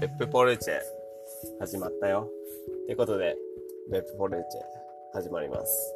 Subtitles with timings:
[0.00, 0.74] 別府ポルチェ
[1.60, 2.26] 始まったよ。
[2.86, 3.36] ということで、
[3.92, 4.60] 別府ポルチェ
[5.12, 5.94] 始まります。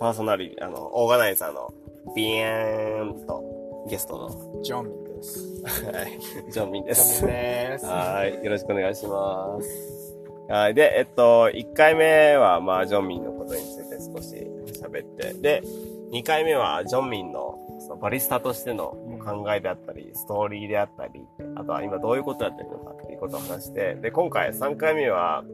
[0.00, 1.72] パーソナリあの、オーガナイザーの
[2.16, 5.62] ビーンとゲストの、ジョンミンです。
[5.64, 7.24] はい、ジョンミンでジョンす。
[7.24, 7.86] ミンです。
[7.86, 10.16] はい、よろしくお願いします。
[10.48, 14.34] はい、で、えっと、1回目は、まあ、ジョンミンのことについて少し
[14.82, 15.62] 喋って、で、
[16.10, 21.26] 2回目は、ジョンミンの、そのバリスタとしての考えであったり、ストーリーであったり、
[21.56, 25.44] あとは今どういうことやってるのかっていうことを話して、で、今回3回目は、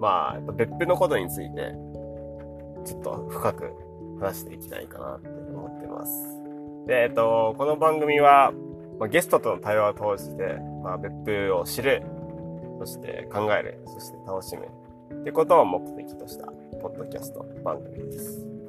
[0.00, 1.74] まあ、別府のことについて、
[2.84, 3.72] ちょっと深く
[4.20, 6.40] 話していきたいかなって思ってます。
[6.86, 8.52] で、えっと、この番組は、
[8.98, 12.02] まあ、ゲストとの対話を通して、まあ、別府を知る、
[12.78, 14.66] そして考える、そして楽しむ、
[15.20, 16.46] ってことを目的とした、
[16.80, 18.59] ポッドキャスト番組です。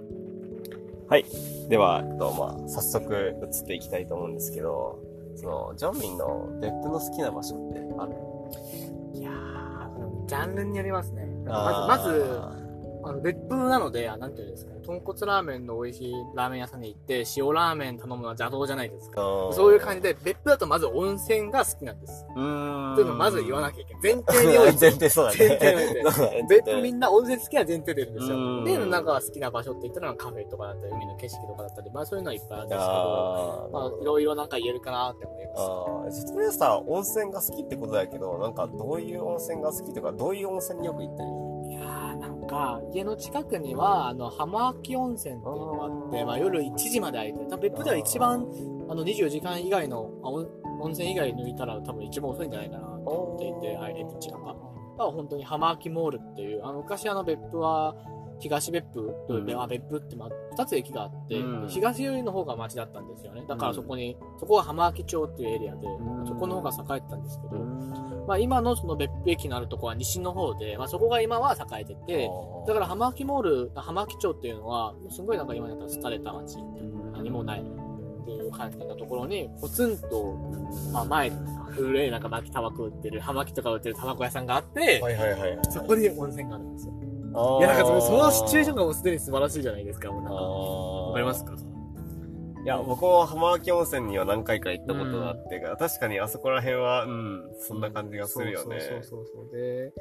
[1.12, 1.26] はい。
[1.68, 4.98] では、えっと、まあ、早速移っていきたいと思うんですけど、
[5.36, 8.14] その、ジョンミンの別府の好きな場所ってある？
[9.20, 11.26] いやー、ジャンルによりますね。
[11.44, 12.61] まず、まず、
[13.04, 19.22] あの別府なので、あなんていうんですかね、豚骨ラーメンの美味しいラーメン屋さんに行って、塩ラーメン頼むのは邪道じゃないですか。
[19.52, 22.26] そういう感じで、別府だとまず温泉が好きなんです。
[22.36, 22.94] うーん。
[22.94, 24.02] っていうのをまず言わなきゃいけない。
[24.04, 24.80] 前提において。
[24.82, 25.38] 前提そうだね。
[25.38, 28.64] 前提において別府みんな温泉好きは前提でいるんですようん。
[28.66, 35.62] で、なんか好きな場所って言ったらカフェとかだったり、海の景色とかだったり、まあそういうのはいっぱいあるんですけど、まあいろいろなんか言えるかなって思います。
[35.62, 41.41] ああ、説明さ、温泉が好きってことだけど、なんかどういう温泉が好きとか、どういう温泉によく行ってるいやーなん
[42.52, 47.48] か、家の近くには、あの、浜秋温泉っていうのがあって、まあ夜1時まで空いてる。
[47.48, 48.46] 多分別府では一番、
[48.90, 50.48] あの、24時間以外の、あ温
[50.82, 54.48] 温泉以外抜いたら多分一番遅いんじゃないかなと思っていて、入れる時間が。
[54.48, 54.60] だか
[54.98, 57.96] ら本当に浜秋モールっていう、あの、昔あの別府は、
[58.40, 63.44] 東別府と、うんあ別府って、まあ、2つ駅があって、うん東寄りの方が町だったんですよね。
[63.48, 68.11] だからそこに、そこが浜秋町っていうエリアで、うんそこの方が栄えてたんですけど、ん。
[68.28, 72.30] まあ今のその別府駅のあるところは西の方で、まあそこが今は栄えてて、
[72.68, 76.58] だから浜秋モール、浜秋町っていうのは、すごいなんか今だったら廃れた町、
[77.14, 80.34] 何もないっていう感じのところに、ポツンと、
[80.94, 81.32] まあ前、
[81.72, 85.60] 古いなんか巻きタバコ売ってる、葉巻とか売ってるタバコ屋さんがあって、はいはいはいはい。
[85.70, 86.94] そこに温泉があるんですよ。
[87.34, 90.36] あいやなんかそのシチュエーションがもうすでに素晴らしいじゃないですか、もうなんか。
[90.36, 91.54] わわかりますか？
[92.64, 98.80] いや、僕も浜脇温泉には何回か行ったことがあって、確かにあそこら辺は、うん、そんな感じがするよね。
[98.80, 99.52] そうそうそうそう。
[99.52, 99.92] で、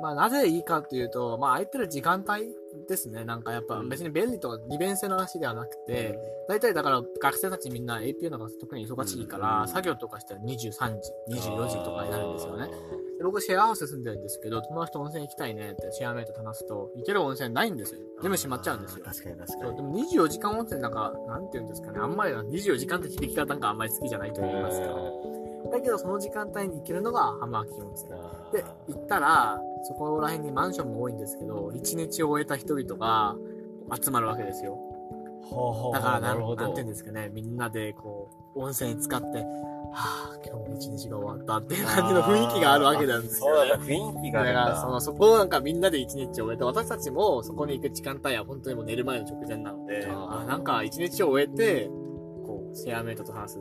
[0.00, 2.48] まあなぜいいかっていうと、まあ空いてる時間帯
[2.88, 3.24] ですね。
[3.24, 12.68] なんかやっぱ別に便利とか利便性の話ではなくて、大体だから学生たちみんな APU のが特に忙しいから、うん作業とかしたら23時、24時とかになるんですよね。
[13.18, 18.00] で僕シェアハウス住んでるんですけど、友達と温泉行きたいねってシェアメイトと話すと、行ける温泉ないんですよ。
[18.22, 19.04] 全部閉まっちゃうんですよ。
[19.04, 19.82] 確かに確かにで。
[19.82, 24.86] も24時間温泉なんか、なんて言うんですかね、あんまりな24時間って響き方なんかあんまり好きじゃないと言いますか。
[25.70, 28.10] だけどその時間帯に行けるのが浜秋温泉。
[28.52, 33.36] で、行ったら、そこら辺にマンションも多いんですけど、一日を終えた人々が
[34.00, 34.78] 集まるわけですよ。
[35.92, 39.44] だからなん、なんて言うんですかね、みんなでこう、温泉に使って、
[39.92, 43.76] はぁ、今日も一日が終わったっていう感じの雰囲気があるわけなんですよ、そうだ。
[43.78, 44.60] ね、雰囲気があるんだ。
[44.60, 51.88] だから、その、そこをなんかみんなで一日を終えて、私たちもそこに行く時間帯は本当にもう寝る前の直前なので、あなんか一日を終えて、
[52.46, 53.58] こう、シェアメイトと話す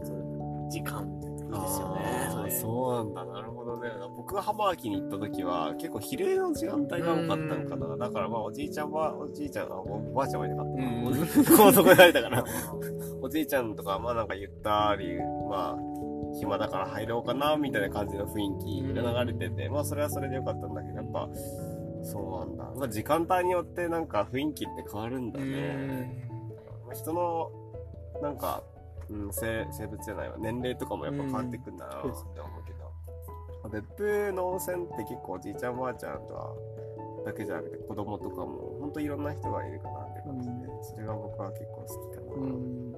[0.69, 1.07] 時間、
[1.37, 2.29] いいですよね。
[2.31, 3.25] それそうなんだ。
[3.25, 3.89] なるほどね。
[4.15, 7.97] 僕が浜脇に行った時は、結構昼の時間帯が多かったのかな。
[7.97, 10.87] だからまあ、おじいちゃんは、おじいちゃん、あおばあちゃんはいなかったな。
[10.87, 12.43] うん高速になれたから。
[13.21, 15.17] おじいちゃんとか、まあなんかゆったり、
[15.49, 15.89] まあ、
[16.39, 21.29] 暇だから入ろうかな、みたいな感じの雰囲気が流れてて、まあそれはそれでよかったんだけど、やっぱ、
[22.03, 22.71] そうなんだ。
[22.77, 26.29] まあ時間帯によってなんか雰囲気って変わるんだうね。
[26.93, 27.51] 人の、
[28.21, 28.63] なんか、
[29.09, 30.35] うん、生生物じゃないわ。
[30.39, 32.79] 年齢とかもやっぱ変わってくんだなって思うけど。
[33.69, 36.53] 別府の温泉って結構おじいちゃんおばあちゃんとは、
[37.25, 42.33] だけじゃなくて子供とかも、ほんといろんな人がいるかなって感じで、それが僕は結構好きかな。
[42.33, 42.91] うん。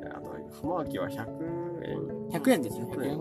[0.00, 0.30] であと、
[0.62, 1.20] 浜脇は100
[1.84, 1.98] 円。
[2.30, 2.84] 100円ですね。
[2.84, 3.20] 100 100円。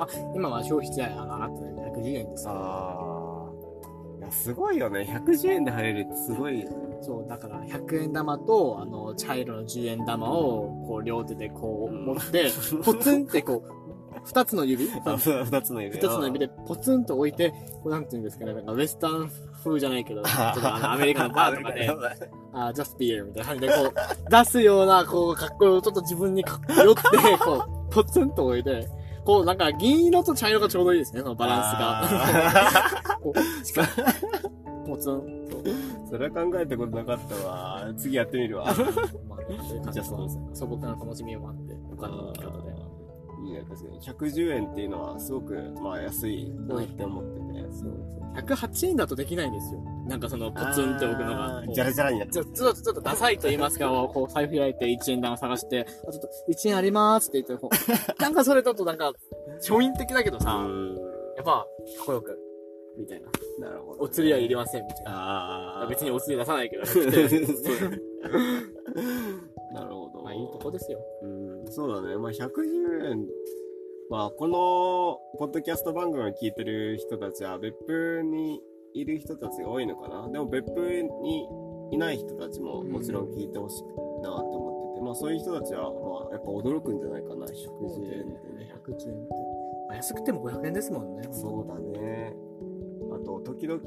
[0.00, 2.48] あ今は消費税上がったので110円です。
[2.48, 4.18] ああ。
[4.18, 5.00] いや、すごいよね。
[5.02, 6.91] 110円で入れるってすごいよね。
[7.02, 12.50] そう、だから100円玉と、あの、茶色の10円玉を、こう、両手でこう、持って、
[12.84, 13.72] ポツンってこう、
[14.24, 17.50] 二つの指あ 二つの指一つの指でポツンと置いて、
[17.82, 19.30] こうなんていうんですかね、なんかウェスタン
[19.64, 21.90] 風じゃないけど、 ちょっとあのアメリカのバーとかで、
[22.52, 23.92] あー、just beer みたいな感じでこ
[24.26, 28.88] う、出すような、こう、かっこよ、ちょっと自分にかっこよくて、こう、ポツンと置いて、
[29.24, 33.12] こう、なんか銀色と茶色がちょうどいいですね、そのバランスが。
[34.86, 35.42] ポツン。
[35.50, 35.64] そう
[36.12, 37.90] それは考えたことなかったわ。
[37.96, 38.66] 次やってみるわ。
[38.68, 38.76] まあ、
[39.66, 42.72] そういう感じでじゃあそう素朴な楽しみもあって、お金の方で。
[43.46, 44.00] いいね、確かに。
[44.00, 47.72] 110円っていうのはすごく、まあ安いなって思ってて。
[47.72, 49.80] そう108円だとできないんですよ。
[50.06, 57.72] なんかその、ポツンって置くのがじゃらじゃらになっちゃちょ、ちょっと、ちょっとダサいと言いますか、 こう、財布開いて1円玉探して、あ、ちょっと、1円ありますって言って、こう、
[58.22, 59.12] なんかそれちょっとなんか、
[59.62, 60.40] 庶民的だけどう。
[60.40, 60.94] さ、ん。
[61.36, 61.66] やっぱ、か
[62.02, 62.38] っこよく、
[62.98, 63.28] みたいな。
[63.68, 64.02] なるほど。
[64.04, 65.12] お釣りはいりません、みたいな。
[65.12, 65.51] ああ。
[65.86, 67.12] 別にお釣り出さないけど、そうそう
[69.72, 70.22] なるほど。
[70.22, 70.98] まあいいとこですよ。
[71.22, 72.16] うん、そうだね。
[72.16, 73.26] まあ、110円。
[74.10, 78.60] まあ、この、ポッドキャスト番組を聞いてる人たちは、別府に
[78.92, 80.28] いる人たちが多いのかな。
[80.28, 80.80] でも、別府
[81.22, 81.48] に
[81.92, 83.84] いない人たちも、もちろん聞いてほしい
[84.20, 88.74] なって思ってて、まあ、そういう人たちは、まあ、やっぱ驚くんじゃないかな、110円ってね。
[88.86, 89.34] 110円って。
[89.88, 91.28] まあ、安くても500円ですもんね。
[91.32, 92.36] そうだね。
[93.22, 93.80] あと、時々、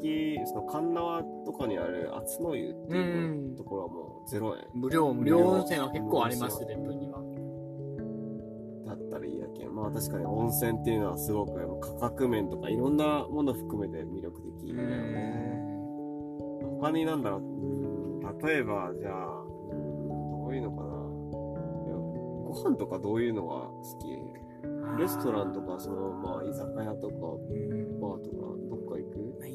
[0.47, 4.67] その、神縄とかにある、厚の湯っていううんところはもう0円。
[4.73, 7.21] 無料、無料温泉は結構あります、別府には。
[8.85, 9.75] だったらいいやけん。
[9.75, 15.65] まあ確かに温泉っていうのはすごく価格面とかいろんなもの含めて魅力的だよね。
[16.79, 19.41] 他になんだろう、うん例えばじゃあ、
[19.71, 20.89] うんどういうのかな。
[22.47, 24.07] ご飯とかどういうのが好き？
[24.99, 28.44] レストランとか、その、まあ居酒屋とか、うんバーとか、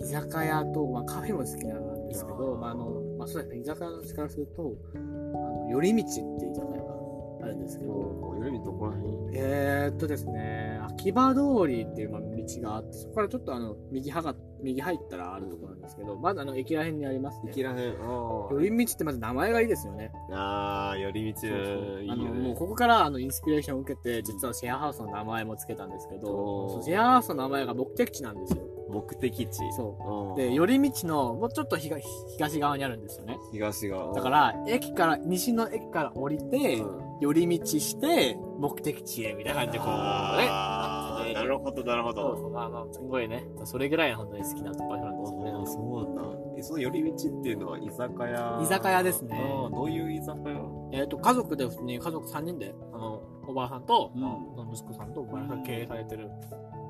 [0.01, 6.07] 居酒屋と、まあ、カフェも好きなんですけど、まあ、あの、まあ、そうですね、居酒屋の力すると、あの、寄り道っ
[6.39, 6.95] ていう居酒屋が
[7.43, 9.11] あるんですけど、こう、夜にどこら辺？
[9.33, 12.27] えー、っとですね、秋葉通りっていうまあ道
[12.63, 17.49] があって、そこからちょっとあの、右はが、右入ったらあるところなんですけど、まだあの、駅ら辺にありますね。
[17.49, 17.77] 行きらへん。
[17.77, 20.13] あ寄り道ってまず名前がいいですよね。
[20.33, 20.35] あ。
[20.35, 22.41] ああ、寄り道、そうそういいあの、よね。
[22.41, 28.63] もうここからあの、インスピレーションを受けて、実はシェアハウスの名前も付けたんですけど、シェアハウスの名前が目的地なんですよ。
[28.91, 29.73] 目的地。
[29.73, 30.31] そう。
[30.31, 32.03] うんで、寄り道の、もうちょっと東
[32.37, 33.39] 東側にあるんですよね。
[33.53, 34.13] 東側。
[34.15, 39.95] だから、駅から、西の駅から降りて、うん寄り道して、目的地へ、みたいな感じで、こう、ね。
[39.95, 42.35] あーなるほど、なるほど。
[42.35, 43.45] そうそう、あの、すごいね。
[43.65, 45.51] それぐらい本当に好きな場所なんですよね。
[45.51, 46.39] あそうなんだ。
[46.57, 48.61] え、その寄り道っていうのは居酒屋？
[48.63, 50.61] 居酒屋ですねあーどういう居酒屋？
[50.93, 56.31] えっ、と、家族で普通に家族3人で、あの、おばあさんと、うんまあ息子さんとおばあさんが経営されてる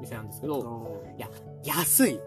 [0.00, 1.24] 店なんですけど、あ
[1.64, 2.20] 安い。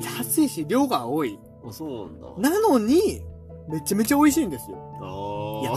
[0.00, 1.38] 安いし、量が多い。
[1.66, 2.50] あ、そうなんだ。
[2.50, 3.22] なのに、
[3.68, 4.78] めちゃめちゃ美味しいんですよ。
[5.00, 5.72] あいや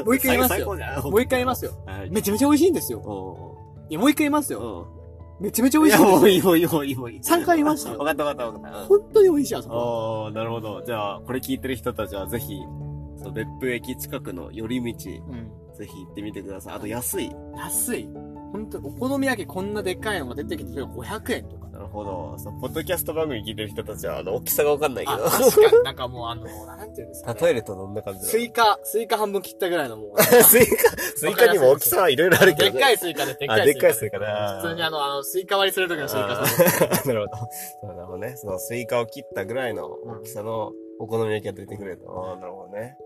[0.00, 0.02] あ。
[0.04, 1.72] もう一回言いますよもう一回言いますよ。
[1.86, 2.10] はい。
[2.10, 3.00] めちゃめちゃ美味しいんですよ。
[3.00, 3.56] お
[3.88, 4.86] いや、もう一回言いますうよ。
[5.40, 5.42] ん。
[5.44, 6.18] めちゃめちゃ美いや、味しいんですよ。
[6.18, 7.20] もういい、もういい、もういい、もういい。
[7.20, 8.86] 3回言いましたよわかったわかったわかった。
[8.86, 10.24] 本当に美味しい、あそこ。
[10.26, 10.82] ああ、なるほど。
[10.84, 12.58] じゃあ、これ聞いてる人たちはぜひ、
[13.34, 14.94] 別府駅近くの寄り道、うん。
[15.76, 16.74] ぜひ行ってみてください。
[16.74, 17.30] あと安い。
[17.56, 18.08] 安い。
[18.52, 21.68] 本当お好み焼きこんなでっかいのが出てきて、それが500円とか。
[21.68, 22.34] なるほど。
[22.38, 25.24] そのポッドキャスト番組聞いてる人たちは、あの、大きさがわかんないけあ、ど。
[25.24, 27.40] 確かになんかもうあの、なんていうんですか、ね。
[27.42, 30.22] 例えるとどんな感じだスイカ、スイカ半分切ったぐらいのもう。
[30.22, 34.24] スイカ、スイカにも大きさはいろいろあるけど、でっかいスイカで、でっかあ、いでっかいススイカで。
[34.24, 34.60] イカだ。
[34.62, 36.26] 普通にあの、あの、スイカ割りするときのスイカ
[37.06, 37.36] なるほど。
[37.80, 38.36] そうなるほどね。
[38.36, 42.10] そのスイカを切ったぐらいの大きさのお好み焼きが出てくれると。
[42.10, 42.96] ああ、なるほどね。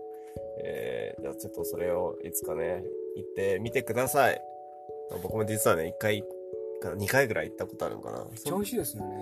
[0.63, 2.83] えー、じゃあちょっとそれをいつかね、
[3.15, 4.41] 行ってみてください。
[5.21, 6.23] 僕も実はね、一回
[6.83, 8.25] か二回ぐらい行ったことあるのかな。
[8.25, 9.15] めっちゃ美味しいですよね。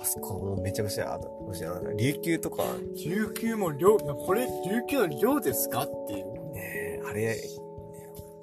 [0.00, 2.62] あそこもうめちゃくちゃ、あと、もしあの琉球とか、
[3.04, 6.52] 琉球も量、これ琉球の量ですかっていう。
[6.52, 7.36] ねあれ、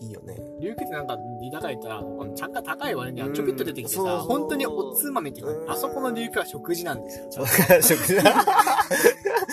[0.01, 0.35] いいよね。
[0.59, 7.45] 琉球ってなんか、リ高いったら、あのちゃんが高い割にはうんちょびっと出てきてそうさ、本当におつまみっていううんか、あそこの琉球は食事なんですよ。
[7.81, 8.15] 食事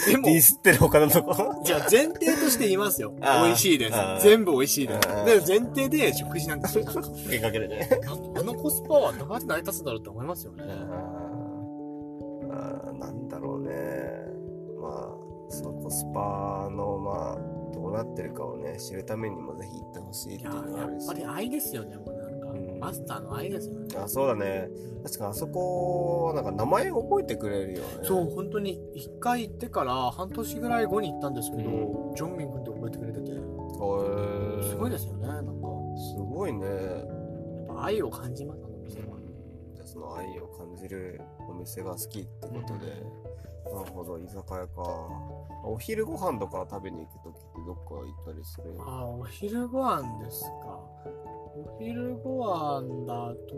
[0.07, 1.63] でもディスってる他のとこ？
[1.65, 3.15] じゃあ前提として言いますよ。
[3.21, 4.21] あー美味しいですあー。
[4.21, 5.09] 全部美味しいです。
[5.09, 6.85] あーで、前提で食事なんですよ。
[6.85, 7.89] かけかけるね。
[8.37, 10.65] あのコスパはどうやって成り立つんだろうって思いますよね。
[10.65, 13.73] あーなんだろうね。
[14.81, 14.93] まあ、
[15.49, 21.21] そのコスパの、まあ、どうなってるかをね、知るためにもぜひ行ってほしいっていういやのがあるしやっぱ。
[21.21, 22.12] り愛ですよね、もうなんか。
[22.12, 22.12] うん
[22.83, 23.97] マスターの愛ですよね。
[23.97, 24.69] あ、そうだね。
[25.05, 27.87] 確かあそこ、なんか名前覚えてくれるよね。
[28.03, 35.53] そう、本当に一回行ってから半年ぐらい後に行ったんですけど、うジョンミン君って覚えてくれてて、へーすごいですよね、なんか。
[35.97, 36.67] すごいね。
[36.67, 39.17] やっぱ愛を感じます、あの店は。
[39.75, 42.97] じゃあその愛を感じるお店が好きってことで、
[43.73, 44.83] なるほど、居酒屋か。
[45.65, 50.79] お昼ご飯とか食べに行くときってどっか行ったりするあ、お昼ご飯ですか。
[51.55, 53.55] お昼ご飯だと、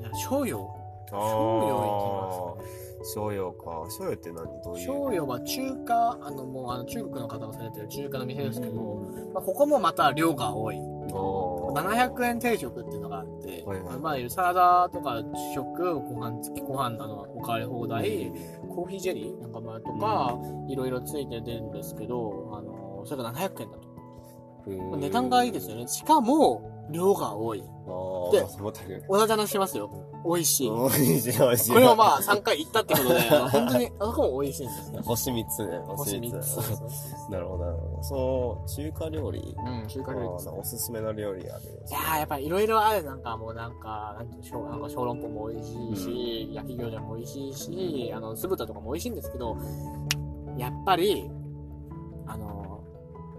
[0.00, 0.58] いや、醤油。
[1.06, 1.20] 醤
[1.62, 3.00] 油行きますね。
[3.00, 3.82] 醤油か。
[3.86, 4.44] 醤油って何？
[4.62, 4.86] どういう？
[4.86, 10.76] 醤油は中華、あのもうあの中国の方がされてる中華の店ですけど、まあ、ここもまた量が多い。
[11.70, 18.32] おー700円定食っていうのがあって、はいはいまあ、サラダとか主食、ご飯付き、ご飯あの、おかわり放題、
[18.68, 23.90] コーヒージェリーなんかまあとか、いろいろついて出るんですけど、あの、それが700円だと。
[24.66, 25.88] うん値段がいいですよね。
[25.88, 27.62] しかも、量が多い。
[27.62, 28.30] あ
[28.88, 29.02] で。
[29.08, 29.90] 同じ話しますよ。
[30.24, 30.70] 美味しい。
[30.70, 31.70] 美味しい、美味しい。
[31.72, 34.98] これもまあ3回行ったってことで、本当に、あそこも美味しいんですね。
[35.02, 37.30] 星3つね、星星3 3つ。
[37.30, 38.02] なるほど、なるほど。
[38.02, 41.70] そう、中華料理うん、中華料理おすすめの料理あるよ。
[41.88, 43.02] いやーやっぱりいろいろある。
[43.04, 49.56] なんかもうなんか、なんていうんでしょう、なんか小籠包も美味しいし、焼き餃子も美味しいし、あの、酢豚とかも美味しいんですけど、
[50.56, 51.30] やっぱり、
[52.26, 52.84] あの、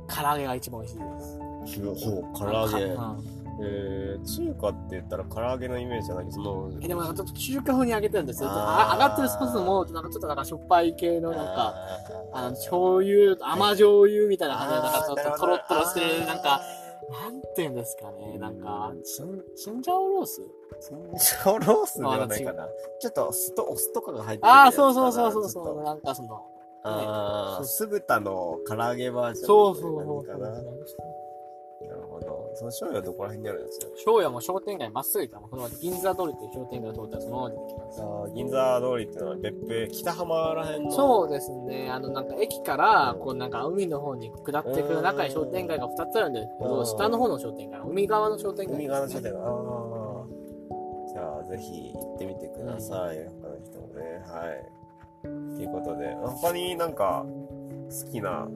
[0.08, 2.06] 唐揚げが一番美味しいです。
[2.06, 2.86] ほう、唐揚げ。
[2.86, 8.50] うんえー、中華って言ったら唐揚げのイメージじゃなくて、その、えでもちょっと中華風に揚げてるんですよ。
[8.52, 11.76] あ上がってるソースも、なんかちょっとなんかしょっぱい系のなんか、
[12.34, 16.62] ああの、醤油、甘醤油みたいなー感じで、なんかちょっとトロッとろしてる、なんか、あ
[17.24, 20.42] なんていうんですかね、なんか、チン、チンジャオロース？
[20.42, 20.46] ー
[20.80, 22.68] チンジャオロースではないかな。
[23.02, 26.48] ちょっとお酢と、お酢とかが入ってるああ、そうそうそうそうそう、なんかその、
[26.84, 30.34] ああ、酢豚の唐揚げバージョンそうそうそうみた
[32.56, 33.88] その醤油はどこら辺にあるんですか？
[34.04, 38.02] 庄屋も商店街まっすぐ行ったら、この銀座通りっていう商店街を通ったらそのまま出てきます。
[38.02, 40.92] あー銀座通りっていうのは別府、北浜ら辺の。
[40.92, 41.90] そうですね。
[41.90, 49.42] あの、なんか駅から、こうなんか海の方に下ってくる中に商店街が2つあるんですけど、うん下の方の商店街、海側の商店街、海側の商店街。
[49.42, 50.26] ああ。
[51.14, 53.18] じゃあ、ぜひ行ってみてください。
[53.42, 54.24] 他の人もね。
[54.26, 54.72] はい。
[55.24, 58.48] ということで、他になんか好きな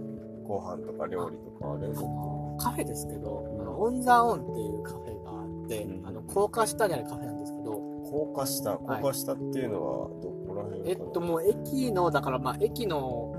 [0.48, 1.94] ご飯とか料理とかある？
[1.96, 6.08] あのカフェですけど、あのオンザオンっていうカフェがあって、うん。
[6.08, 7.74] あの、高架下にあるカフェなんですけど、
[8.10, 8.78] 高架下。
[8.78, 10.90] 高架下っていうのはどこら辺かな？
[10.90, 13.36] えっと、もう駅の、だからまあ駅の、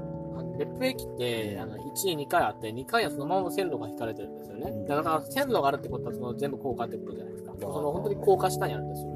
[0.58, 4.70] 別府駅って、あの、1、2階あって、2階はそのまま線路が引かれてるんですよね。
[4.70, 4.86] うん。
[4.86, 7.52] だから線路があるってことは、その全部高架ってことじゃないですか。
[7.52, 9.12] んその本当に高架下にあるんですよ。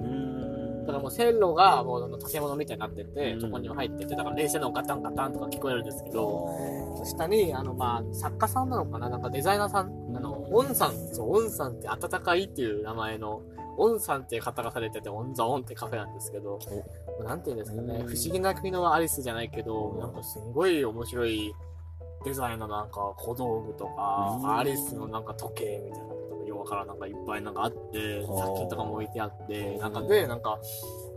[0.81, 3.41] だからもう線路がもう建物みたいになってて、うん。
[3.41, 6.49] そこに入ってて、だから列車のガタンガタンとか聞こえるんですけど、
[7.00, 9.09] あ下に、あの、まあ、作家さんなのかな？
[9.09, 13.42] なんかデザイナーさんあの、オンさん、そう、オンさんって温かいっていう名前の、
[13.76, 16.59] オンさんっていう方がされてて、オンザオンってカフェなんですけど、
[17.25, 18.09] なんて言うんですかね、うん。
[18.09, 21.54] 不思議な国のアリスじゃないけど、なんかすんごい面白い
[22.25, 24.59] デザインのなんか小道具とか、うん。
[24.59, 30.59] アリスのなんか時計みたいなことがようわからんなんかいっぱいなんかあって、はあ作品とかも置いてあって、なんかで、なんか、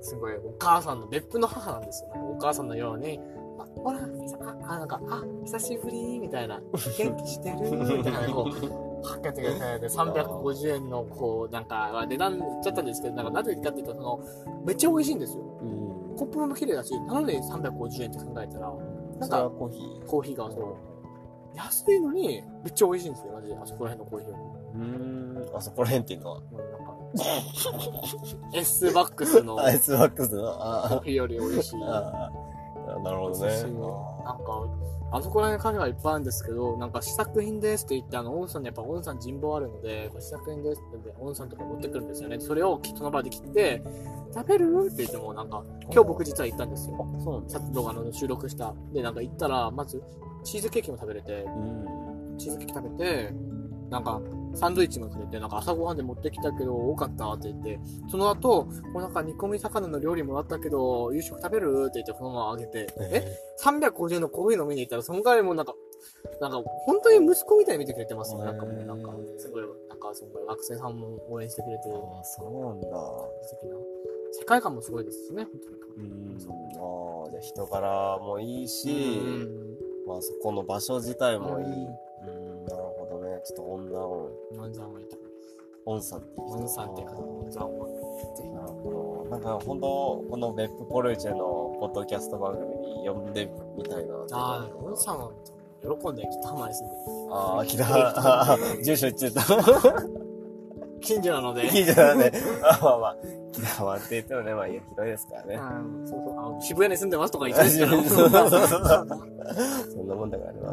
[0.02, 2.10] すごいお母さんの、別府の母なんですよ。
[2.14, 3.20] お母さんのように、
[3.60, 6.62] あ、ほら、あ、あなんか、あ、久しぶりみたいな、
[6.98, 7.60] 元気してる
[7.98, 8.54] みたいな、こう、
[9.04, 14.20] かけてくれて、で、350円の、こう、なんか、値段言っちゃったんですけど、なんか、なぜかっていうと、その、
[14.66, 15.44] めっちゃ美味しいんですよ。
[15.62, 16.18] ーうん。
[16.18, 18.74] コップも綺麗だし、なので350円って考えたら、
[19.20, 20.06] なんか、コーヒー。
[20.06, 20.76] コーヒーがそう、
[21.56, 23.56] 安いのに、めっちゃ美味しいんですよ、マジで。
[23.56, 24.38] あそこら辺のコーヒーよ
[24.76, 25.58] うーん。
[25.58, 26.42] あそこら辺っていうのは。
[28.54, 30.48] S バックスのコアイスバックスの。
[30.48, 30.56] ー
[30.98, 31.80] あヒーより美味しい。
[33.04, 33.62] なるほどね。
[34.24, 34.68] なんか、
[35.12, 42.40] あそこら辺カフェがいっぱいあるんですけど、なんか試作品ですって言って、あの、オンさんにやっぱオンさん人望あるので、試作品ですって言って、オンさんとか持ってくるんですよね。
[42.40, 43.84] それをその場で切って、
[44.34, 44.88] 食べる？
[44.88, 46.96] って言っても、なんか、今日僕実は行ったんですよ。
[47.16, 47.50] あ、そうなんだ。
[47.50, 48.74] さっき動画の収録した。
[48.92, 50.02] で、なんか行ったら、まず、
[50.44, 52.36] チーズケーキも食べれて、うん。
[52.40, 53.32] チーズケーキ食べて、
[53.92, 54.20] なんか、
[54.56, 57.80] サンドイッチもくれて、なんか朝ごはんで持ってきたけど、多かったって言って、
[58.10, 65.74] その後、こうなんか煮込み魚の料理もらったけど、夕食食べるって言って、そのままあげて、え ?350 円のコーヒー飲みに行ったら、その代わりもなんか、
[66.40, 68.44] なんか、本当に息子みたいに見てくれてますよ。
[68.44, 72.88] なんかもう、なんか、すごい、なんか、すごい学生さんも応援してくれて、ああ、そうなんだ。
[73.44, 73.78] 素敵な。
[74.34, 75.54] 世界観もすごいですしね、本
[75.98, 76.40] うん。
[76.40, 78.68] そうああ、じゃあ人柄もいい当に。
[78.68, 79.74] し、うん
[80.06, 81.66] まあそこの場所自体もいい。
[81.66, 82.66] ううん。
[83.46, 85.18] ちょっと女オン、ワンザンはいた。
[85.86, 86.54] オンさんっていう人。
[86.56, 87.88] ワンさんって方、ワンザンは。
[87.88, 89.32] ぜひなるほど。
[89.32, 91.38] なんか本当この別府ポルチェの
[91.80, 94.14] ポッドキャスト番組に呼んでみたいな。
[94.32, 95.30] ああ、ワンさんは
[95.82, 97.02] 喜んで北浜に住んでる。
[97.32, 98.58] ああ、来た。
[98.82, 99.44] 住所言っちゃった。
[101.02, 101.66] 近所なので。
[101.66, 102.32] いいじゃんね。
[102.62, 103.18] まあまあまあ。
[103.52, 105.56] 北浜って言ってもね、まあいや、広いですからね。
[105.56, 108.32] うんそうそう渋谷に住んでますとか言ってるそうそん
[110.08, 110.72] なもんだからな。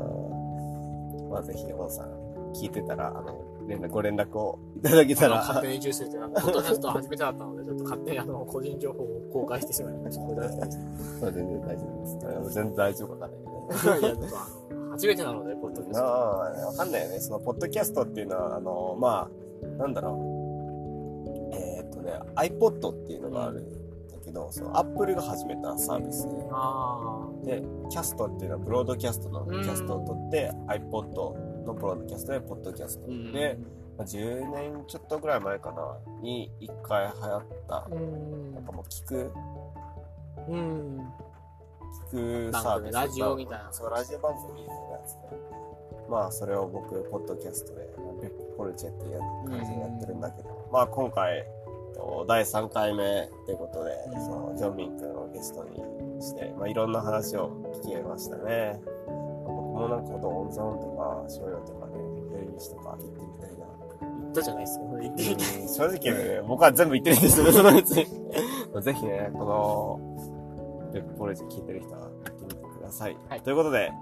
[1.30, 5.36] まあぜひ、王さん、聞いてたら、あの、連絡、ご連絡をいただけたら。
[5.36, 10.22] 勝手に移住するって、なんか、ポッドキャスト始めたかったので、ちょっと勝手にあの、個人情報を公開してしまいました。
[10.24, 10.28] ま
[11.28, 12.54] あ全然大丈夫です。
[12.54, 13.34] 全然大丈夫かね。
[14.00, 16.06] いや、ちょっとあの、初めてなので、ポッドキャスあト。
[16.06, 17.20] あ、わかんないよね。
[17.20, 20.40] その、ポッドキャストっていうのは、あの、まあ、なんだろう。
[21.54, 23.72] えーっとね、iPod っていうのがあるん
[24.08, 26.26] だけど、その、Apple が始めたサービス
[27.44, 31.34] で、キャストっていうのは、ブロードキャストのキャストを取って、iPod
[31.72, 33.06] のブロキャストで、ポッドキャスト。
[33.06, 33.32] ー。
[33.32, 33.58] で、
[33.96, 38.54] まあ、10年ちょっとぐらい前かな、に一回流行った、うん。
[38.54, 39.32] なんかもう聞く、
[40.48, 40.98] うん。
[42.12, 42.94] 聞くサービス。
[42.94, 45.60] ラジオみたいなそう、ラジオ番組みたいなやつで。
[46.08, 47.88] まあそれを僕、ポッドキャストで、
[48.56, 51.46] ポルチェっていう感じでやってるんだけど、まあ今回、
[51.94, 57.50] と第3回目ってことで、うんそのジョンミン君をゲストにして、まあいろんな話を
[57.84, 58.80] 聞けましたね。
[59.70, 61.92] 僕もなんかほどオンゾーンとか、商用とかね、
[62.32, 63.66] ベルギシとか行ってみたいな。
[64.00, 64.84] 言ったじゃないですか。
[65.00, 65.60] 言ってみて。
[65.60, 67.94] うん 正直ね、僕は全部言ってるんですよね、 そのうち。
[68.82, 70.00] ぜひね、この、
[70.92, 73.16] ベッポルチェ聞いてる人は行ってみてください。
[73.28, 73.92] はいということで、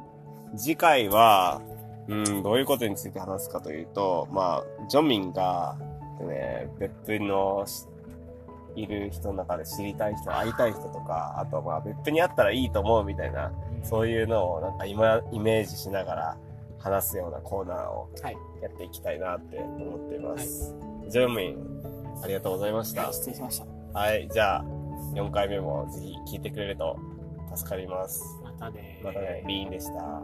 [0.56, 1.60] 次回は、
[2.08, 5.76] うん、どういうことについて話すかというと、まあ、ジョンミンが、
[6.20, 7.87] ね、別府のし
[8.78, 16.38] いる人の中で知りたい人、会いたい人とか、あとまあ別府に会ったらいいと思うみたいな、そういうのをなんか今イメージしながら
[16.78, 18.37] 話すようなコーナーをはい。
[18.62, 20.75] やっていきたいなって思っています。
[21.08, 23.12] ジョンミン、ありがとうございました。
[23.12, 23.99] 失礼しました。
[23.99, 24.64] はい、じゃあ、
[25.14, 26.99] 4回目もぜひ聞いてくれると
[27.54, 28.23] 助かります。
[28.42, 30.23] またねまたね、リーンでした。